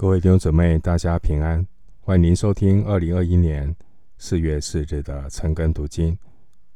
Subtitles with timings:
[0.00, 1.62] 各位弟兄姊妹，大家平安！
[2.00, 3.76] 欢迎您收听二零二一年
[4.16, 6.18] 四月四日的晨更读经。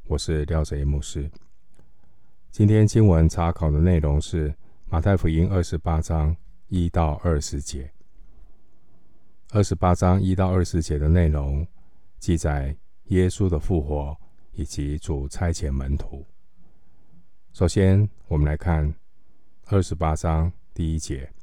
[0.09, 1.31] 我是廖哲一牧师。
[2.51, 6.37] 今天经文查考的内容是马太福音二十八章
[6.69, 7.91] 一到二十节。
[9.53, 11.67] 二十八章一到二十节的内容
[12.19, 14.15] 记载耶稣的复活
[14.53, 16.23] 以及主差遣门徒。
[17.55, 18.95] 首先，我们来看
[19.69, 21.34] 二十八章第一节。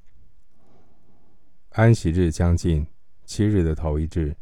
[1.71, 2.85] 安息日将近，
[3.23, 4.35] 七日的头一日，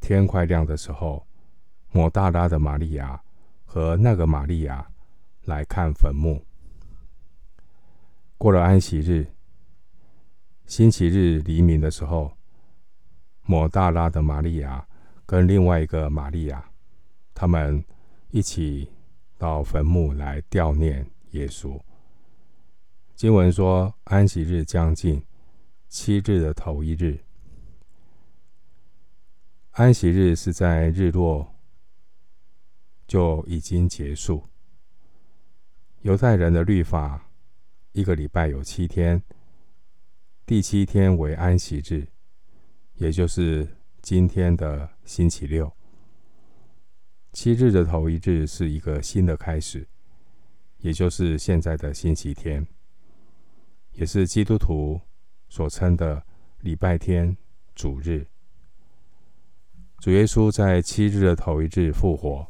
[0.00, 1.26] 天快亮的时候，
[1.92, 3.22] 抹大拉的玛利亚
[3.66, 4.88] 和那个玛利亚
[5.44, 6.42] 来看坟墓。
[8.38, 9.26] 过了安息日，
[10.64, 12.32] 星期日黎明的时候，
[13.42, 14.88] 抹大拉的玛利亚
[15.26, 16.64] 跟另外一个玛利亚，
[17.34, 17.84] 他们
[18.30, 18.90] 一起
[19.36, 21.78] 到坟墓来悼念耶稣。
[23.14, 25.22] 经文说，安息日将近。
[25.94, 27.20] 七日的头一日，
[29.70, 31.54] 安息日是在日落
[33.06, 34.48] 就已经结束。
[36.00, 37.30] 犹太人的律法，
[37.92, 39.22] 一个礼拜有七天，
[40.44, 42.08] 第七天为安息日，
[42.94, 45.72] 也就是今天的星期六。
[47.32, 49.86] 七日的头一日是一个新的开始，
[50.78, 52.66] 也就是现在的星期天，
[53.92, 55.00] 也是基督徒。
[55.54, 56.20] 所称的
[56.62, 57.36] 礼拜天、
[57.76, 58.26] 主日，
[60.00, 62.44] 主耶稣在七日的头一日复活，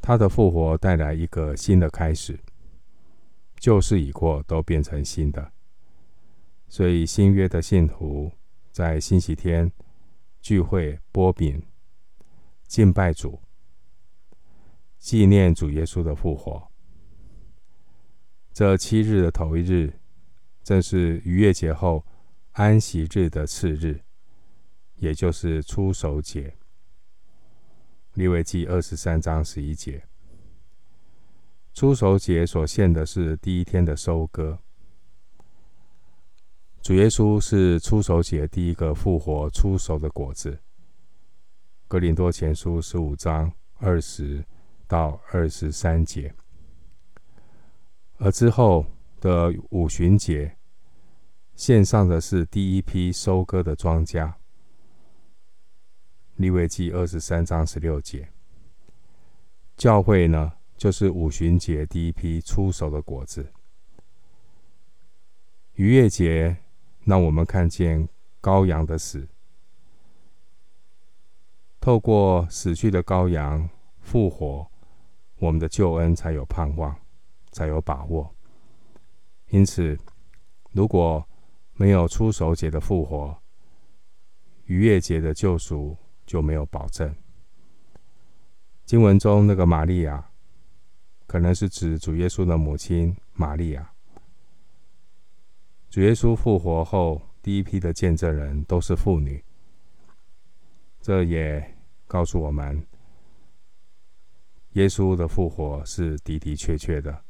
[0.00, 2.40] 他的复活带来一个新的开始，
[3.58, 5.52] 旧事已过，都变成新的。
[6.68, 8.32] 所以新约的信徒
[8.72, 9.70] 在星期天
[10.40, 11.62] 聚会擘饼，
[12.66, 13.38] 敬拜主，
[14.96, 16.66] 纪念主耶稣的复活。
[18.54, 19.99] 这七日的头一日。
[20.62, 22.04] 正是逾越节后
[22.52, 24.02] 安息日的次日，
[24.96, 26.54] 也就是初守节。
[28.14, 30.04] 利未记二十三章十一节，
[31.72, 34.58] 初守节所献的是第一天的收割。
[36.82, 40.58] 主耶稣是初守节第一个复活初熟的果子。
[41.88, 44.44] 哥林多前书十五章二十
[44.86, 46.34] 到二十三节，
[48.18, 48.86] 而之后。
[49.22, 50.56] 的五旬节，
[51.60, 54.32] 献上的是第一批收割的庄稼。
[56.36, 58.30] 利未记二十三章十六节，
[59.76, 63.52] 教会呢，就是五旬节第一批出熟的果子。
[65.74, 66.56] 逾越节
[67.04, 68.08] 让我们看见
[68.40, 69.28] 羔羊的死，
[71.78, 73.68] 透过死去的羔羊
[74.00, 74.66] 复活，
[75.36, 76.96] 我们的救恩才有盼望，
[77.52, 78.34] 才有把握。
[79.50, 79.98] 因此，
[80.72, 81.22] 如果
[81.80, 83.34] 没有初守节的复活，
[84.66, 85.96] 逾越节的救赎
[86.26, 87.10] 就没有保证。
[88.84, 90.30] 经文中那个玛利亚，
[91.26, 93.90] 可能是指主耶稣的母亲玛利亚。
[95.88, 99.42] 主耶稣复活后，第一批的见证人都是妇女。
[101.00, 101.66] 这也
[102.06, 102.86] 告诉我们，
[104.72, 107.24] 耶稣的复活是的的确确的，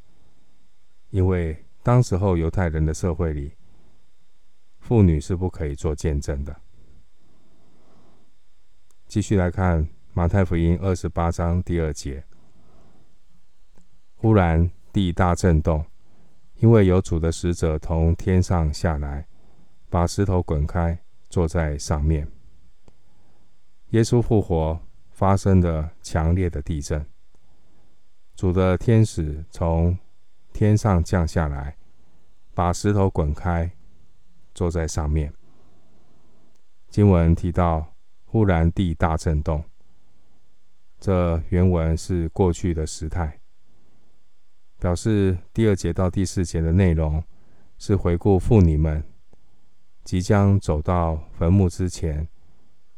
[1.11, 1.57] 因为。
[1.83, 3.51] 当时候犹太人的社会里，
[4.81, 6.53] 妇女是不可以做见证的。
[9.07, 12.25] 继续来看马太福音二十八章第二节：
[14.17, 15.85] 忽然地大震动，
[16.55, 19.27] 因为有主的使者从天上下来，
[19.89, 20.99] 把石头滚开，
[21.29, 22.27] 坐在上面。
[23.91, 24.79] 耶稣复活
[25.11, 27.05] 发生的强烈的地震，
[28.35, 29.97] 主的天使从
[30.51, 31.77] 天上降下来，
[32.53, 33.71] 把石头滚开，
[34.53, 35.33] 坐在上面。
[36.89, 37.93] 经文提到，
[38.25, 39.63] 忽然地大震动。
[40.99, 43.39] 这原文是过去的时态，
[44.77, 47.23] 表示第二节到第四节的内容
[47.77, 49.03] 是回顾妇女们
[50.03, 52.27] 即将走到坟墓之前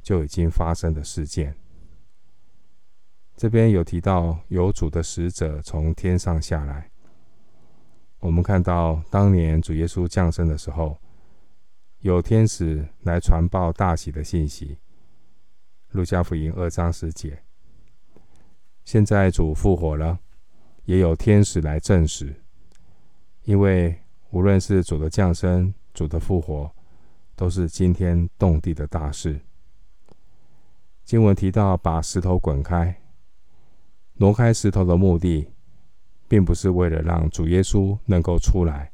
[0.02, 1.56] 就已经发生的事件。
[3.36, 6.90] 这边有提到有主的使者从天上下来。
[8.20, 10.98] 我们看到当年主耶稣降生的时候，
[12.04, 14.78] 有天使来传报大喜的信息。
[15.92, 17.42] 路加福音二章十节。
[18.84, 20.20] 现在主复活了，
[20.84, 22.44] 也有天使来证实。
[23.44, 23.98] 因为
[24.32, 26.70] 无论是主的降生、主的复活，
[27.38, 29.40] 都是惊天动地的大事。
[31.06, 33.02] 经文提到把石头滚开，
[34.16, 35.50] 挪开石头的目的。
[36.26, 38.92] 并不是为了让主耶稣能够出来，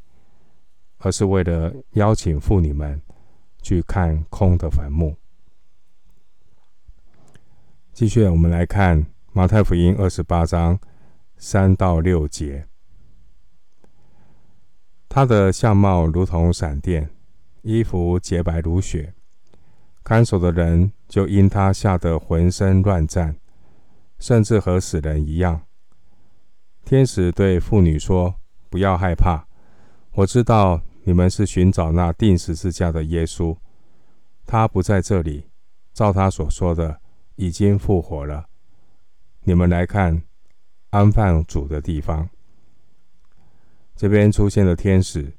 [0.99, 3.01] 而是为了邀请妇女们
[3.61, 5.15] 去看空的坟墓。
[7.91, 10.79] 继续，我们来看马太福音二十八章
[11.37, 12.65] 三到六节。
[15.09, 17.09] 他的相貌如同闪电，
[17.63, 19.13] 衣服洁白如雪。
[20.03, 23.35] 看守的人就因他吓得浑身乱颤，
[24.17, 25.61] 甚至和死人一样。
[26.85, 28.35] 天使对妇女说
[28.69, 29.45] ：“不要害怕，
[30.13, 33.57] 我知道你们是寻找那钉十字架的耶稣，
[34.45, 35.49] 他不在这里，
[35.91, 37.01] 照他所说的，
[37.35, 38.47] 已经复活了。
[39.41, 40.21] 你们来看
[40.91, 42.29] 安放主的地方。”
[43.97, 45.33] 这边出现的天使，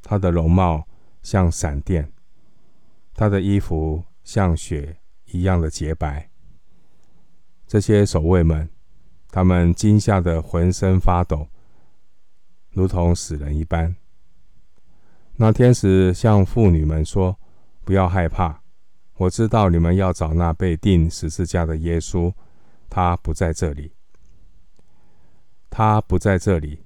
[0.00, 0.88] 他的容貌
[1.20, 2.10] 像闪电，
[3.12, 6.30] 他的衣服像雪一样的洁白。
[7.66, 8.66] 这些守卫们，
[9.28, 11.48] 他们惊吓得浑身发抖，
[12.70, 13.94] 如同死人一般。
[15.36, 17.38] 那天使向妇女们说
[17.84, 18.60] ：“不要害怕，
[19.14, 22.32] 我知道你们要找那被钉十字架的耶稣，
[22.88, 23.92] 他不在这里，
[25.68, 26.84] 他不在这里。”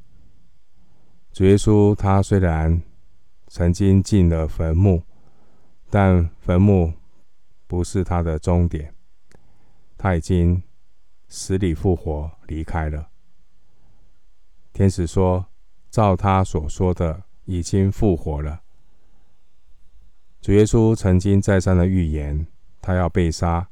[1.32, 2.80] 主耶稣，他虽然
[3.48, 5.02] 曾经进了坟墓，
[5.90, 6.94] 但坟墓
[7.66, 8.94] 不是他的终点。
[9.98, 10.62] 他已经
[11.28, 13.08] 死里复活，离开了。
[14.72, 15.46] 天使说
[15.90, 18.62] ：“照他所说的，已经复活了。”
[20.40, 22.46] 主耶稣曾经再三的预言，
[22.80, 23.68] 他要被杀，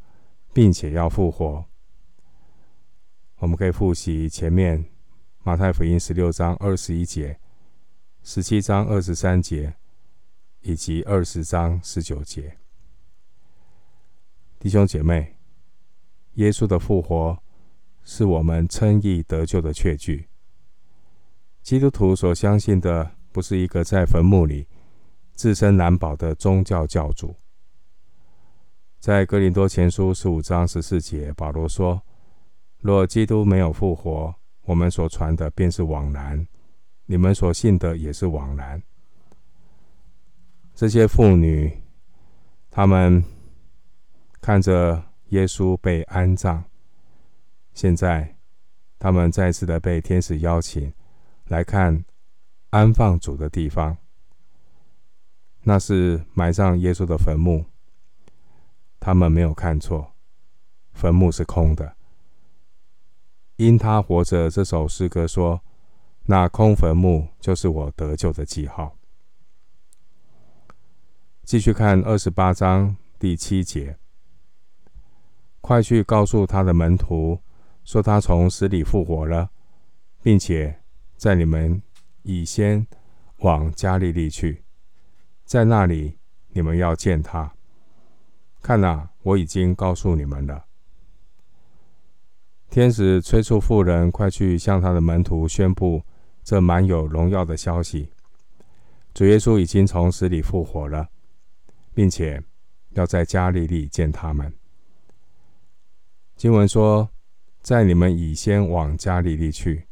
[0.52, 1.66] 并且要复活。
[3.36, 4.86] 我们可以复习前面
[5.42, 7.38] 马太福音十六章二十一节。
[8.26, 9.74] 十七章二十三节
[10.62, 12.56] 以及二十章十九节，
[14.58, 15.36] 弟兄姐妹，
[16.36, 17.38] 耶稣的复活
[18.02, 20.26] 是我们称义得救的确据。
[21.62, 24.64] 基督徒所相信的，不是一个在坟墓里
[25.34, 27.34] 自身难保的宗教教主。
[29.00, 32.00] 在哥林多前书十五章十四节，保罗说
[32.78, 34.32] ：“若基督没有复活，
[34.62, 36.46] 我们所传的便是枉然。”
[37.06, 38.80] 你们所信的也是枉然。
[40.72, 41.82] 这些妇女，
[42.70, 43.22] 她们
[44.40, 46.62] 看着耶稣被安葬，
[47.72, 48.36] 现在
[48.96, 50.90] 她们再次的被天使邀请
[51.48, 52.04] 来看
[52.74, 53.96] 安放主的地方，
[55.62, 57.66] 那是埋葬耶稣的坟墓。
[58.98, 60.14] 他们没有看错，
[60.92, 61.94] 坟墓是空的。
[63.54, 65.62] 因他活着，这首诗歌说。
[66.26, 68.96] 那空坟墓就是我得救的记号。
[71.44, 73.98] 继续看二十八章第七节，
[75.60, 77.38] 快去告诉他的门徒，
[77.84, 79.50] 说他从死里复活了，
[80.22, 80.80] 并且
[81.16, 81.80] 在你们
[82.24, 82.84] 以先
[83.38, 84.64] 往加利利去，
[85.44, 86.18] 在那里
[86.48, 87.54] 你们要见他。
[88.60, 90.64] 看哪，我已经告诉你们了。
[92.68, 96.02] 天使催促妇人快去向他的门徒宣布。
[96.42, 98.10] 这满有荣耀的消息，
[99.14, 101.08] 主耶稣已经从死里复活了，
[101.94, 102.42] 并且
[102.90, 104.52] 要在加利利见他们。
[106.36, 107.08] 经文说
[107.64, 109.86] ：“在你们以先往加利利去。”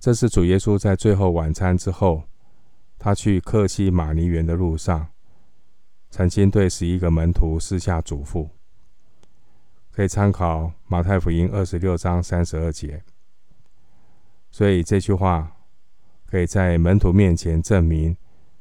[0.00, 2.22] 这是主耶稣在最后晚餐之后，
[2.98, 5.08] 他去客西马尼园的路上，
[6.10, 8.48] 曾经对十一个门徒私下嘱咐，
[9.90, 13.02] 可以参考马太福音二十六章三十二节。
[14.50, 15.56] 所以这句话
[16.26, 18.16] 可以在门徒面前证明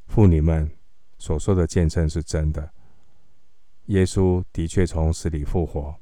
[0.08, 0.70] 妇女们
[1.18, 2.72] 所说的见证是真的。
[3.86, 5.96] 耶稣的确从死里复活。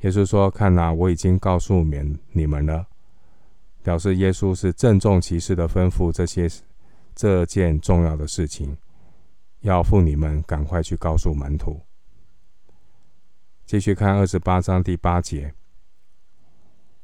[0.00, 2.88] 耶稣说：“看哪，我已经告诉免你们了。”
[3.82, 6.48] 表示耶稣是郑重其事的吩咐这些
[7.14, 8.76] 这件重要的事情，
[9.60, 11.80] 要妇女们赶快去告诉门徒。
[13.66, 15.54] 继续看二十八章第八节。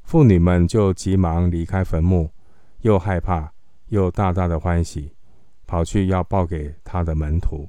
[0.03, 2.31] 妇女们就急忙离开坟墓，
[2.81, 3.53] 又害怕
[3.89, 5.13] 又大大的欢喜，
[5.67, 7.69] 跑去要报给他的门徒。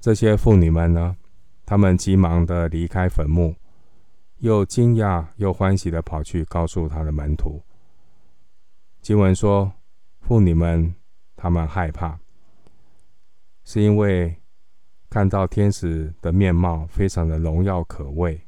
[0.00, 1.16] 这些妇女们呢，
[1.64, 3.54] 她们急忙的离开坟墓，
[4.42, 7.62] 又惊讶又欢喜的跑去告诉他的门徒。
[9.00, 9.72] 经文说，
[10.20, 10.92] 妇女们
[11.36, 12.18] 他们害怕，
[13.62, 14.36] 是因为
[15.08, 18.40] 看到天使的面貌非常的荣耀可畏。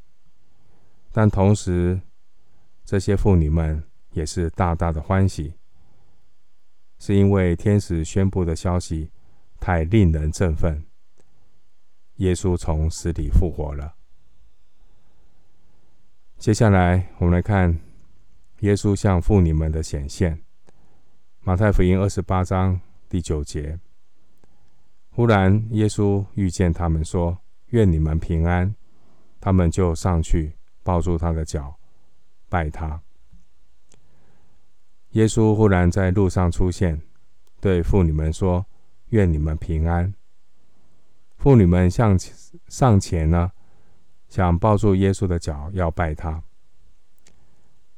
[1.13, 2.01] 但同时，
[2.85, 5.55] 这些妇女们也是大大的欢喜，
[6.99, 9.13] 是因为天使宣布的消息
[9.61, 10.85] 太令人振奋。
[12.17, 13.95] 耶稣从死里复活了。
[16.45, 17.75] 接下来，我们来看
[18.59, 20.39] 耶稣向妇女们的显现。
[21.41, 23.81] 马太福音二十八章第九节。
[25.09, 27.39] 忽然，耶稣遇见他们，说
[27.73, 28.75] ：“愿你们平安。”
[29.41, 31.75] 他们就上去抱住他的脚，
[32.51, 33.01] 拜他。
[35.13, 37.01] 耶稣忽然在路上出现，
[37.59, 38.67] 对妇女们说
[39.09, 40.13] ：“愿你们平安。”
[41.41, 42.19] 妇女们向
[42.69, 43.51] 上前呢，
[44.35, 46.43] 想抱住耶稣的脚，要拜他。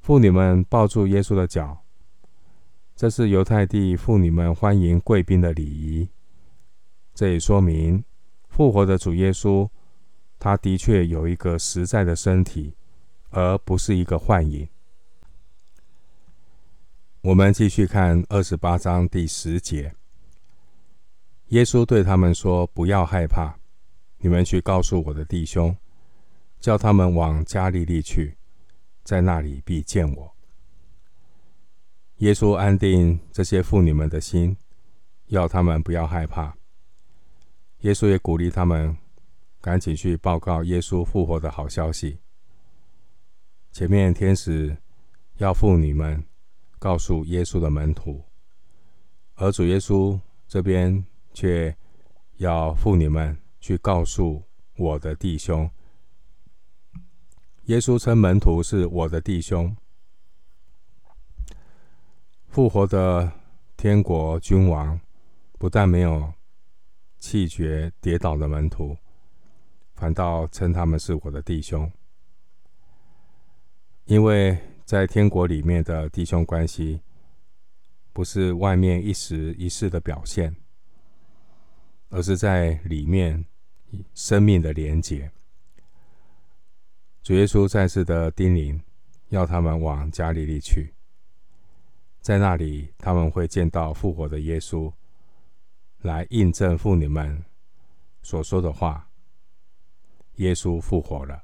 [0.00, 1.82] 妇女们抱住耶稣的脚，
[2.94, 6.06] 这是犹太地妇女们欢迎贵宾的礼仪。
[7.14, 8.04] 这也说明
[8.50, 9.66] 复活的主耶稣，
[10.38, 12.74] 他的确有一个实在的身体，
[13.30, 14.68] 而不是一个幻影。
[17.22, 19.90] 我们继续看二十八章第十节。
[21.46, 23.54] 耶稣对他们说：“不要害怕，
[24.18, 25.74] 你们去告诉我的弟兄，
[26.66, 28.36] 叫他们往加利利去，
[29.04, 30.36] 在那里必见我。”
[32.18, 34.56] 耶稣安定这些妇女们的心，
[35.26, 36.56] 要他们不要害怕。
[37.82, 38.96] 耶稣也鼓励他们
[39.60, 42.18] 赶紧去报告耶稣复活的好消息。
[43.70, 44.76] 前面天使
[45.36, 46.20] 要妇女们
[46.80, 48.24] 告诉耶稣的门徒，
[49.36, 51.76] 而主耶稣这边却
[52.38, 54.42] 要妇女们去告诉
[54.76, 55.70] 我的弟兄。
[57.66, 59.76] 耶稣称门徒是我的弟兄。
[62.46, 63.32] 复活的
[63.76, 65.00] 天国君王
[65.58, 66.32] 不但没有
[67.18, 68.96] 弃绝跌倒的门徒，
[69.94, 71.90] 反倒称他们是我的弟兄，
[74.04, 77.00] 因为在天国里面的弟兄关系，
[78.12, 80.54] 不是外面一时一世的表现，
[82.10, 83.44] 而是在里面
[84.14, 85.32] 生命的连结。
[87.26, 88.80] 主耶稣再次的叮咛，
[89.30, 90.94] 要他们往加利利去，
[92.20, 94.92] 在那里他们会见到复活的耶稣。
[96.02, 97.44] 来印证妇女们
[98.22, 99.10] 所说的话：
[100.36, 101.42] 耶稣复活了。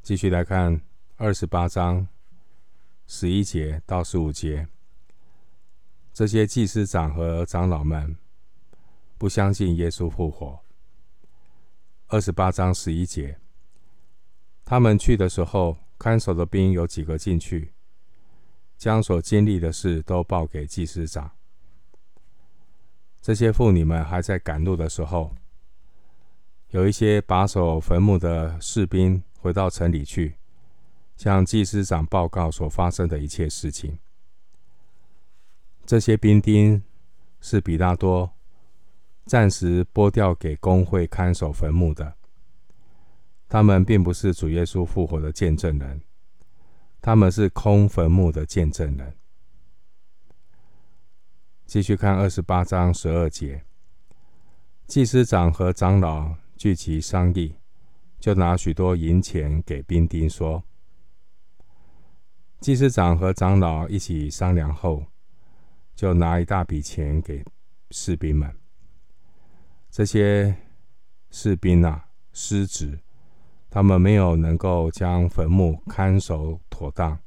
[0.00, 0.80] 继续来看
[1.16, 2.06] 二十八章
[3.08, 4.68] 十一节到十五节，
[6.12, 8.16] 这些祭司长和长老们
[9.18, 10.56] 不相信耶稣复活。
[12.06, 13.36] 二十八章十一节，
[14.68, 17.72] 他们去的时候，看守的兵有几个进去，
[18.76, 21.30] 将所经历的事都报给祭司长。
[23.22, 25.36] 这些妇女们还在赶路的时候，
[26.70, 30.34] 有一些把守坟墓的士兵回到城里去，
[31.16, 33.96] 向祭司长报告所发生的一切事情。
[35.84, 36.82] 这些兵丁
[37.40, 38.32] 是比拉多
[39.26, 42.16] 暂时拨调给工会看守坟墓的，
[43.48, 46.02] 他们并不是主耶稣复活的见证人，
[47.00, 49.16] 他们是空坟墓的见证人。
[51.64, 53.64] 继续看二十八章十二节，
[54.86, 57.54] 祭司长和长老聚集商议，
[58.18, 60.62] 就拿许多银钱给兵丁，说
[62.60, 65.04] ：“祭司长和长老一起商量后，
[65.94, 67.44] 就拿一大笔钱给
[67.90, 68.56] 士兵们。
[69.90, 70.56] 这些
[71.30, 72.98] 士兵啊，失职，
[73.76, 77.18] 他们没有能够将坟墓看守妥当，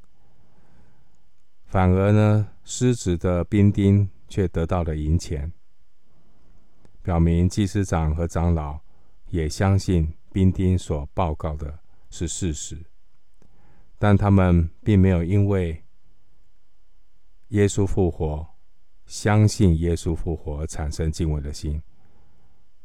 [1.67, 5.51] 反而呢，失职的兵丁。”却得到了银钱，
[7.01, 8.79] 表明祭司长和长老
[9.29, 11.79] 也相信兵丁所报告的
[12.11, 12.77] 是事实，
[13.97, 15.83] 但他们并没有因为
[17.47, 18.47] 耶稣复活，
[19.07, 21.81] 相信耶稣复活产生敬畏的心。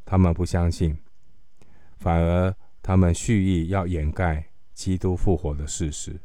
[0.07, 0.97] 他们不相信，
[1.99, 2.57] 反而
[2.87, 6.21] 他们蓄意要掩盖基督复活的事实。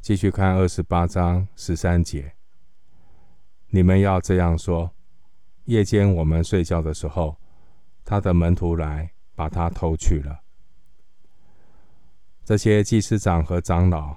[0.00, 2.32] 继续看二十八章十三节。
[3.68, 4.90] 你们要这样说：
[5.66, 7.36] 夜间我们睡觉的时候，
[8.04, 10.40] 他的门徒来把他偷去了。
[12.44, 14.16] 这些祭司长和长老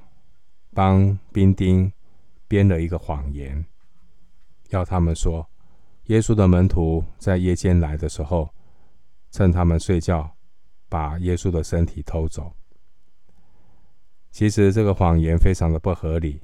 [0.73, 1.93] 帮兵丁
[2.47, 3.63] 编了一个谎言，
[4.69, 5.47] 要他们说
[6.05, 8.51] 耶稣的门徒在夜间来的时候，
[9.31, 10.35] 趁他们睡觉，
[10.89, 12.53] 把耶稣的身体偷走。
[14.29, 16.41] 其实这个谎言非常的不合理。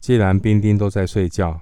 [0.00, 1.60] 既然兵丁都在睡觉，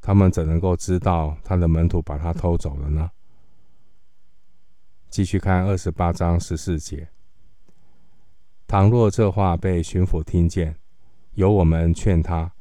[0.00, 3.10] 他们怎能够知道他的门徒把他偷走了呢？
[5.08, 7.08] 继续看二十八章十四节。
[8.66, 10.76] 倘若这话被巡抚听见，
[11.34, 12.52] 由我们劝他，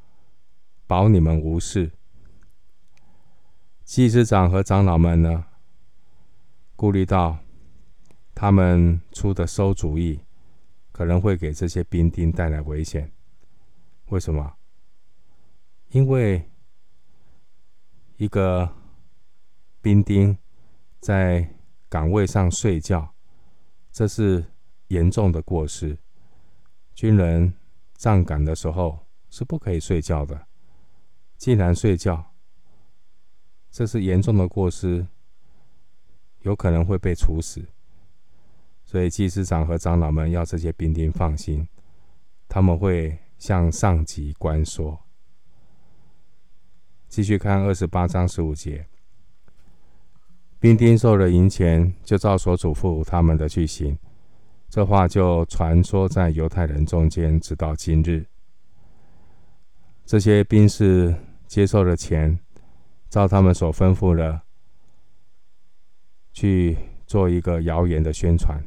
[0.86, 1.92] 保你们无事。
[3.84, 5.46] 祭司长和长老们呢，
[6.82, 7.38] 顾虑到
[8.34, 10.20] 他们出的馊主意，
[10.92, 13.12] 可能会给这些兵丁带来危险。
[14.08, 14.56] 为什么？
[15.90, 16.50] 因为
[18.18, 18.68] 一个
[19.80, 20.36] 兵丁
[21.00, 21.54] 在
[21.88, 23.14] 岗位上睡觉，
[23.92, 24.44] 这是
[24.88, 25.96] 严重的过失。
[26.96, 27.54] 军人
[27.94, 30.48] 站岗的时候是不可以睡觉的。
[31.38, 32.34] 既然睡觉，
[33.70, 35.06] 这是严重的过失，
[36.42, 37.64] 有可能会被处死。
[38.84, 41.68] 所以祭司长和长老们要这些兵丁放心，
[42.50, 45.00] 他们会向上级关说。
[47.08, 48.86] 继续看二十八章十五节，
[50.60, 53.98] 兵丁受了银钱，就照所嘱咐他们的去行。
[54.70, 58.26] 这话就传说在犹太人中间，直到今日。
[60.06, 61.16] 这些兵士
[61.48, 62.40] 接受了钱，
[63.10, 64.42] 照他们所吩咐的
[66.34, 68.64] 去做一个谣言的宣传。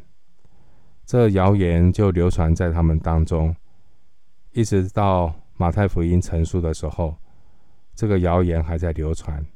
[1.05, 3.55] 这谣言就流传在他们当中，
[4.53, 7.17] 一直到马太福音成书的时候。
[7.97, 9.47] 这个谣言还在流传，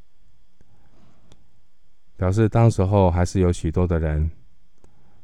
[2.16, 4.30] 表示当时候还是有许多的人，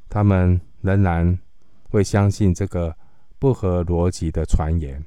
[0.08, 1.38] 他们仍然
[1.84, 2.96] 会相信这个
[3.38, 5.04] 不合逻辑的传言，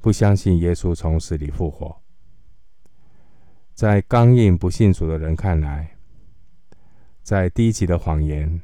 [0.00, 2.00] 不相信耶稣从死里复活。
[3.74, 5.95] 在刚硬不信主的人看来，
[7.26, 8.60] 再低级的谎言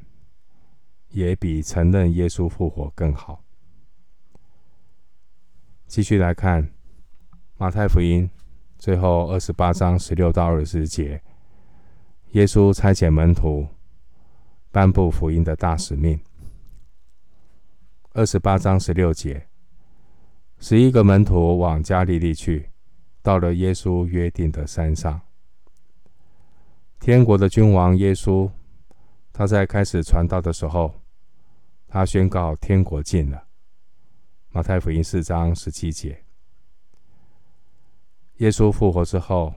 [1.09, 3.43] 也比承认耶稣复活更好。
[5.85, 6.71] 继续来看。
[7.57, 8.29] 马太福音
[8.77, 11.21] 最后二十八章十六到二十节，
[12.31, 13.67] 耶稣差遣门徒
[14.71, 16.17] 颁布福音的大使命。
[18.13, 19.49] 二十八章十六节，
[20.57, 22.69] 十一个门徒往加利利去，
[23.21, 25.19] 到了耶稣约定的山上。
[27.03, 28.49] 天国的君王耶稣，
[29.33, 31.01] 他在开始传道的时候，
[31.85, 33.45] 他宣告天国近了。
[34.51, 36.23] 马太福音四章十七节。
[38.37, 39.53] 耶稣复活之后，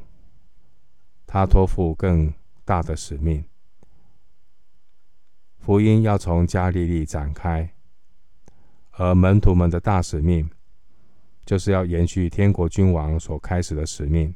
[1.24, 3.44] 他托付更大的使命，
[5.60, 7.72] 福音要从加利利展开，
[8.90, 10.50] 而门徒们的大使命，
[11.44, 14.34] 就是要延续天国君王所开始的使命。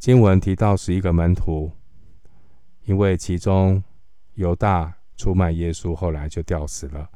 [0.00, 1.70] 经文提到十一个门徒，
[2.84, 3.84] 因为其中
[4.32, 7.10] 犹大出卖耶稣，后来就吊死了，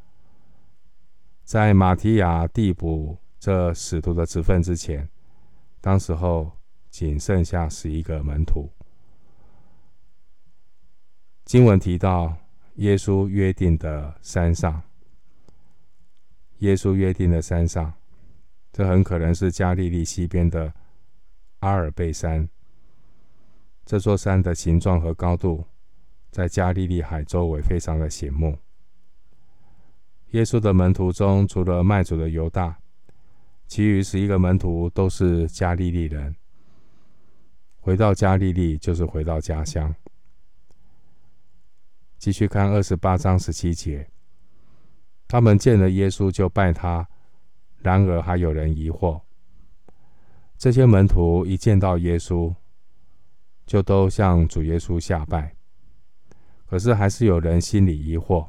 [1.44, 3.16] 在马提亚递补。
[3.40, 5.06] 这使徒的职分之前，
[5.80, 6.50] 当时候
[6.90, 8.70] 仅剩下十一个门徒。
[11.44, 12.34] 经文提到
[12.76, 14.82] 耶稣约定的山上，
[16.58, 17.92] 耶稣约定的山上，
[18.72, 20.72] 这很可能是加利利西边的
[21.58, 22.48] 阿尔卑山。
[23.84, 25.66] 这座山的形状和高度，
[26.30, 28.58] 在加利利海周围非常的醒目。
[30.30, 32.78] 耶稣的门徒中，除了卖主的犹大。
[33.66, 36.36] 其余十一个门徒都是加利利人，
[37.80, 39.94] 回到加利利就是回到家乡。
[42.18, 44.10] 继续看二十八章十七节，
[45.26, 47.08] 他们见了耶稣就拜他，
[47.78, 49.22] 然而还有人疑惑。
[50.58, 52.54] 这些门徒一见到耶稣，
[53.66, 55.54] 就都向主耶稣下拜，
[56.66, 58.48] 可是还是有人心里疑惑。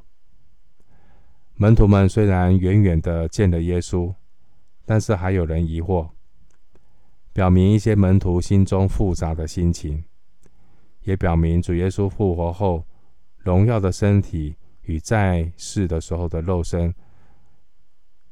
[1.56, 4.14] 门徒们虽然远远的见了耶稣。
[4.88, 6.12] 但是还有人疑惑，
[7.34, 10.06] 表明一些门徒心中复杂的心情，
[11.02, 12.86] 也表明主耶稣复活后
[13.40, 16.94] 荣耀的身体与在世的时候的肉身，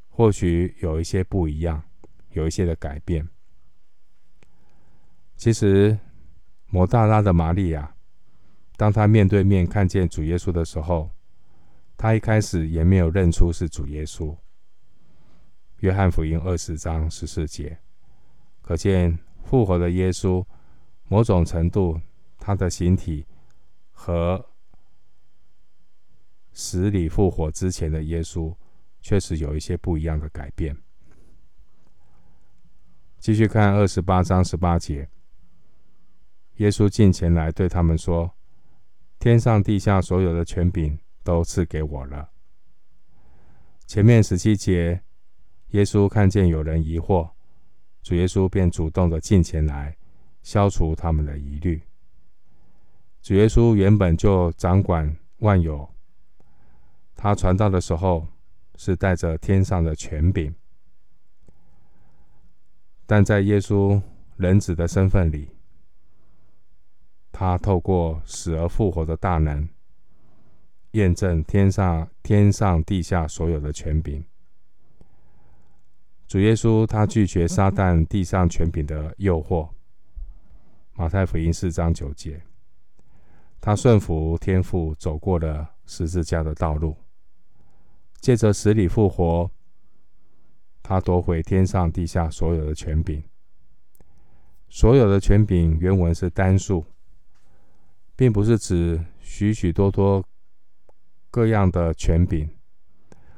[0.09, 1.81] 或许有一些不一样，
[2.33, 3.27] 有一些的改变。
[5.35, 5.97] 其实，
[6.73, 7.95] 抹大拉的玛利亚，
[8.77, 11.11] 当她面对面看见主耶稣的时候，
[11.95, 14.35] 她一开始也没有认出是主耶稣。
[15.81, 17.77] 约翰福音二十章十四节，
[18.63, 20.43] 可见复活的耶稣，
[21.07, 22.01] 某种程度
[22.39, 23.27] 他的形体
[23.91, 24.43] 和
[26.53, 28.51] 死里复活之前的耶稣，
[28.99, 30.75] 确实有一些不一样的改变。
[33.19, 35.07] 继续看二十八章十八节，
[36.57, 38.31] 耶稣近前来对他们说
[39.19, 42.29] ：“天上地下所有的权柄都赐给我了。”
[43.87, 45.01] 前面十七节。
[45.69, 47.31] 耶稣看见有人疑惑，
[48.03, 49.97] 主耶稣便主动的近前来，
[50.43, 51.81] 消除他们的疑虑。
[53.23, 55.89] 主耶稣原本就掌管万有，
[57.15, 58.27] 他传道的时候
[58.75, 60.53] 是带着天上的权柄，
[63.07, 63.99] 但在耶稣
[64.37, 65.49] 人子的身份里，
[67.33, 69.67] 他透过死而复活的大能，
[70.91, 74.23] 验证天上天上地下所有的权柄。
[76.27, 79.67] 主耶稣他拒绝撒旦地上权柄的诱惑。
[80.93, 82.43] 马太福音四章九节，
[83.59, 86.95] 他顺服天父，走过了十字架的道路，
[88.19, 89.49] 借着死里复活，
[90.83, 93.23] 他夺回天上地下所有的权柄。
[94.69, 96.85] 所有的权柄原文是单数，
[98.15, 100.23] 并不是指许许多多
[101.31, 102.49] 各样的权柄，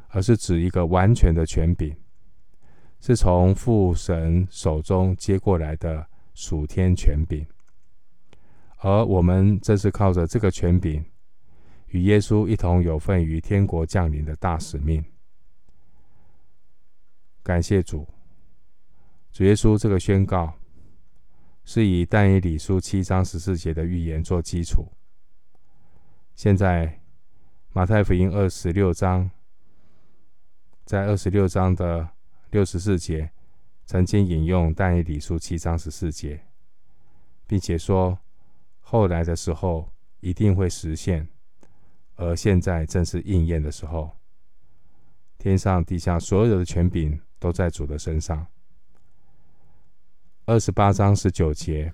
[0.09, 1.95] 而是指一个完全的权柄，
[2.99, 7.45] 是从父神手中接过来的属天权柄。
[8.79, 11.03] 而我们正是靠着这个权柄，
[11.87, 15.03] 与耶稣一同有份于天国降临的大使命。
[17.41, 18.07] 感谢主，
[19.31, 20.53] 主耶稣这个宣告。
[21.65, 24.87] 是以但以理书七章十四节的预言做基础。
[26.35, 27.01] 现在
[27.73, 29.31] 马太福音二十六章，
[30.85, 32.07] 在二十六章的
[32.51, 33.31] 六十四节，
[33.85, 36.45] 曾经引用但以理书七章十四节，
[37.47, 38.19] 并且说
[38.79, 41.27] 后来的时候一定会实现，
[42.15, 44.11] 而现在正是应验的时候。
[45.39, 48.45] 天上地下所有的权柄都在主的身上。
[50.47, 51.91] 二十八章十九节，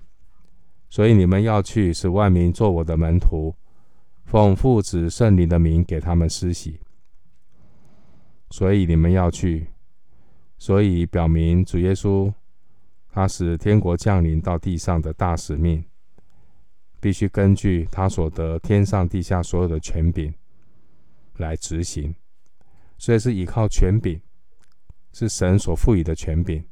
[0.90, 3.56] 所以你们要去，使万民做我的门徒，
[4.26, 6.78] 奉父子圣灵的名给他们施洗。
[8.50, 9.68] 所以你们要去，
[10.58, 12.30] 所以表明主耶稣
[13.08, 15.82] 他使天国降临到地上的大使命，
[17.00, 20.34] 必须根据他所得天上地下所有的权柄
[21.38, 22.14] 来执行。
[22.98, 24.20] 所以是依靠权柄，
[25.14, 26.62] 是神所赋予的权柄。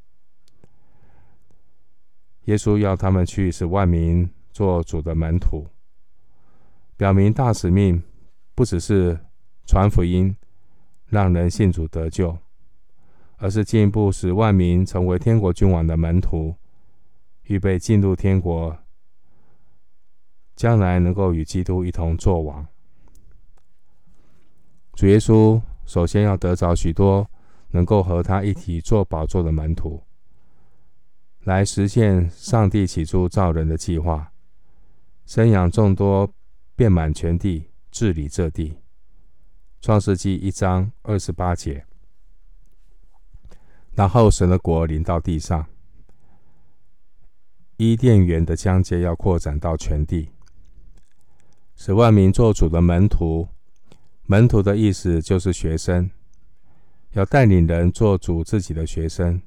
[2.50, 5.68] 耶稣要他们去，使万民做主的门徒，
[6.96, 8.02] 表明大使命
[8.56, 9.16] 不只是
[9.66, 10.34] 传福音，
[11.06, 12.36] 让人信主得救，
[13.36, 16.56] 而是进一步使万民成为天国君王的门徒，
[17.44, 18.76] 预备进入天国，
[20.56, 22.66] 将来能够与基督一同作王。
[24.94, 27.24] 主耶稣首先要得着许多
[27.70, 30.02] 能够和他一起做宝座的门徒。
[31.44, 34.30] 来实现上帝起初造人的计划，
[35.24, 36.30] 生养众多，
[36.76, 38.76] 遍满全地，治理这地。
[39.80, 41.86] 创世纪一章二十八节。
[43.92, 45.66] 然后神的国临到地上，
[47.78, 50.28] 伊甸园的疆界要扩展到全地，
[51.74, 53.48] 使万民做主的门徒。
[54.26, 56.10] 门徒的意思就是学生，
[57.12, 59.40] 要带领人做主自己的学生。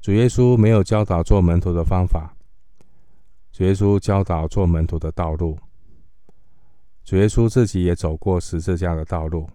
[0.00, 2.34] 主耶稣没有教导做门徒的方法，
[3.52, 5.58] 主耶稣教导做门徒的道路。
[7.04, 9.50] 主耶稣自己也走过十字架的道路。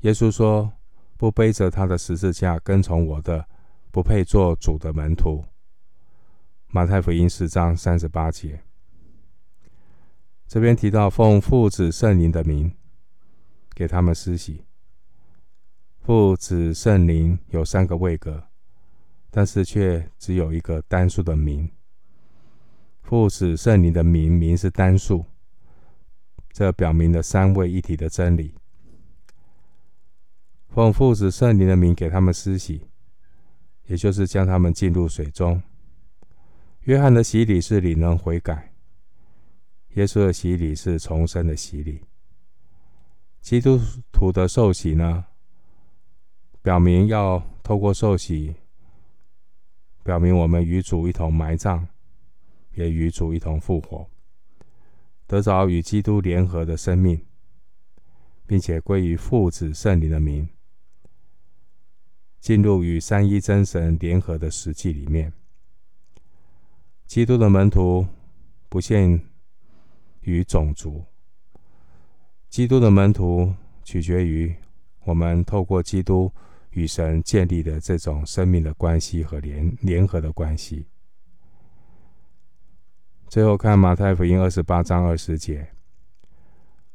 [0.00, 0.70] 耶稣说
[1.16, 3.46] ：“不背着他的十字架跟从我的，
[3.90, 5.42] 不配做主的门徒。”
[6.68, 8.62] 马太福音十章三十八节。
[10.46, 12.72] 这边提到奉父子圣灵的名
[13.74, 14.64] 给他们施洗。
[16.02, 18.44] 父子圣灵有三个位格。
[19.36, 21.70] 但是却只有一个单数的名，
[23.02, 25.26] 父子圣灵的名，名是单数，
[26.52, 28.54] 这表明了三位一体的真理。
[30.68, 32.80] 奉父子圣灵的名给他们施洗，
[33.84, 35.62] 也就是将他们浸入水中。
[36.84, 38.72] 约翰的洗礼是领人悔改，
[39.96, 42.00] 耶稣的洗礼是重生的洗礼。
[43.42, 43.78] 基督
[44.10, 45.26] 徒的受洗呢，
[46.62, 48.54] 表明要透过受洗。
[50.06, 51.84] 表明我们与主一同埋葬，
[52.74, 54.08] 也与主一同复活，
[55.26, 57.20] 得着与基督联合的生命，
[58.46, 60.48] 并且归于父子圣灵的名，
[62.38, 65.32] 进入与三一真神联合的实际里面。
[67.04, 68.06] 基督的门徒
[68.68, 69.20] 不限
[70.20, 71.04] 于种族，
[72.48, 74.54] 基督的门徒取决于
[75.02, 76.32] 我们透过基督。
[76.76, 80.86] 与神建立的这种生命的关系和联联合的关系。
[83.28, 85.72] 最后看马太福音二十八章二十节：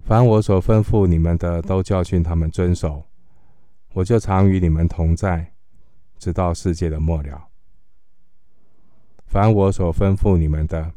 [0.01, 3.05] 凡我所吩咐你们的，都教训他们遵守，
[3.93, 5.51] 我就常与你们同在，
[6.19, 7.47] 直到世界的末了。
[9.25, 10.93] 凡我所吩咐你们的，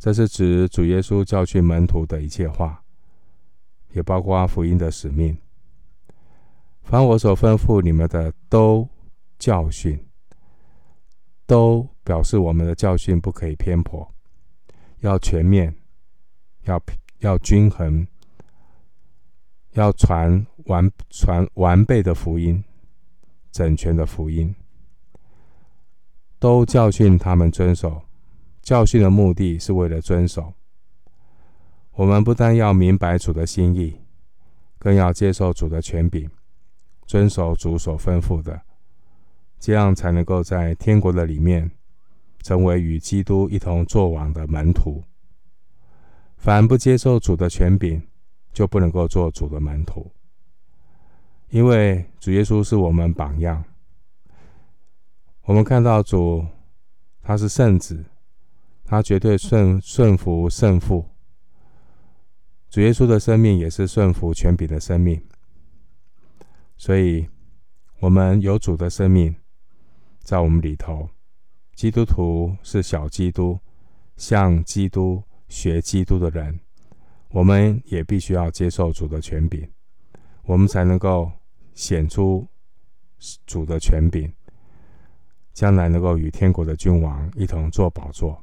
[0.00, 2.82] 这是指主耶稣教训门徒的一切话，
[3.92, 5.38] 也包括福音的使命。
[6.88, 8.88] 凡我所吩咐你们的，都
[9.38, 10.02] 教训，
[11.44, 14.10] 都表示我们的教训不可以偏颇，
[15.00, 15.76] 要全面，
[16.62, 16.82] 要
[17.18, 18.06] 要均衡，
[19.72, 22.64] 要传完传完备的福音，
[23.52, 24.54] 整全的福音，
[26.38, 28.00] 都教训他们遵守。
[28.62, 30.54] 教训的目的是为了遵守。
[31.92, 34.00] 我们不但要明白主的心意，
[34.78, 36.30] 更要接受主的权柄，
[37.08, 38.60] 遵守主所吩咐的，
[39.58, 41.70] 这样才能够在天国的里面，
[42.42, 45.02] 成为与基督一同作王的门徒。
[46.36, 48.02] 凡不接受主的权柄，
[48.52, 50.12] 就不能够做主的门徒。
[51.48, 53.64] 因为主耶稣是我们榜样，
[55.44, 56.44] 我们看到主，
[57.22, 58.04] 他是圣子，
[58.84, 61.06] 他绝对顺顺服圣父。
[62.68, 65.22] 主耶稣的生命也是顺服权柄的生命，
[66.78, 67.28] 所以，
[68.00, 69.36] 我们有主的生命
[70.20, 71.10] 在我们里头。
[71.74, 73.58] 基督徒是小基督，
[74.16, 76.58] 向基督学基督的人，
[77.28, 79.68] 我们也必须要接受主的权柄，
[80.44, 81.30] 我们才能够
[81.74, 82.48] 显出
[83.44, 84.32] 主的权柄，
[85.52, 88.42] 将来能够与天国的君王一同坐宝座。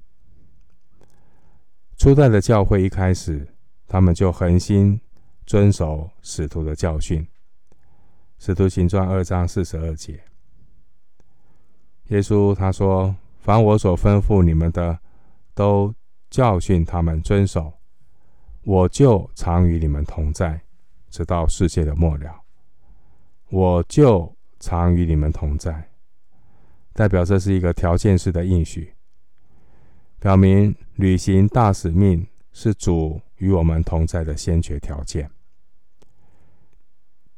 [1.98, 3.48] 初代的教会一开始。
[3.88, 5.00] 他们就恒心
[5.46, 7.22] 遵守使徒的教训，
[8.38, 10.24] 《使徒行传》二章四十二节。
[12.10, 15.00] 耶稣他说：“凡我所吩咐你们的，
[15.54, 15.94] 都
[16.30, 17.74] 教训他们遵守，
[18.64, 20.62] 我就常与你们同在，
[21.10, 22.42] 直到世界的末了。
[23.50, 25.92] 我就常与你们同在，
[26.94, 28.94] 代表这是一个条件式的应许，
[30.20, 35.30] 表明履行大使命是主。”与我们同在的先决条件。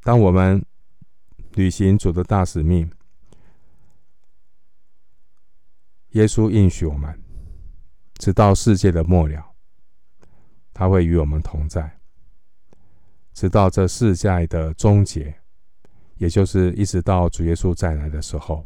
[0.03, 0.63] 当我们
[1.57, 2.89] 履行主的大使命，
[6.11, 7.21] 耶稣应许我们，
[8.15, 9.53] 直到世界的末了，
[10.73, 11.99] 他会与我们同在，
[13.33, 15.41] 直到这世界的终结，
[16.15, 18.65] 也就是一直到主耶稣再来的时候。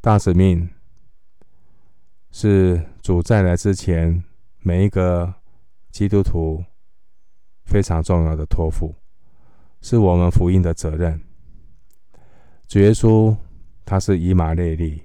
[0.00, 0.70] 大使命
[2.30, 4.24] 是主再来之前
[4.60, 5.34] 每一个。
[5.94, 6.64] 基督徒
[7.66, 8.96] 非常重要的托付，
[9.84, 11.20] 是我们福音的责任。
[12.66, 13.36] 主耶稣
[13.84, 15.02] 他是以马内利，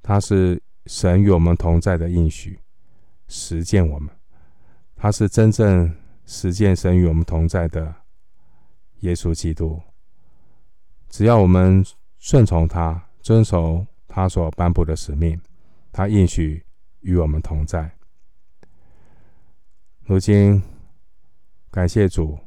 [0.00, 2.58] 他是神与我们同在的应许，
[3.28, 4.08] 实践我们，
[4.96, 7.94] 他是真正实践神与我们同在的
[9.00, 9.78] 耶稣基督。
[11.10, 11.84] 只要我们
[12.18, 15.38] 顺从他，遵守他所颁布的使命，
[15.92, 16.64] 他应许
[17.00, 17.94] 与我们同在。
[20.06, 20.62] 如今，
[21.70, 22.38] 感谢主，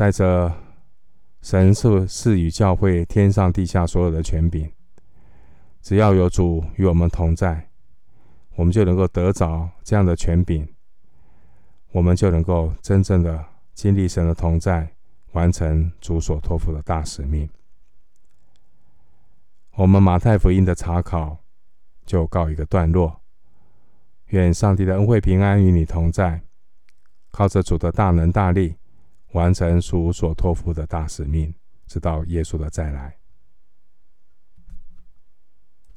[0.00, 0.50] 带着
[1.42, 4.72] 神赐赐予教会天上地下所有的权柄，
[5.82, 7.68] 只要有主与我们同在，
[8.54, 10.66] 我们就能够得着这样的权柄，
[11.92, 14.90] 我们就能够真正的经历神的同在，
[15.32, 17.46] 完成主所托付的大使命。
[19.74, 21.36] 我们马太福音的查考
[22.06, 23.20] 就告一个段落。
[24.28, 26.40] 愿上帝的恩惠平安与你同在，
[27.30, 28.76] 靠着主的大能大力，
[29.32, 31.54] 完成主所托付的大使命，
[31.86, 33.19] 直到耶稣的再来。